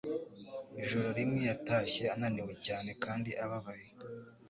[0.81, 3.87] Ijoro rimwe yatashye ananiwe cyane kandi ababaye.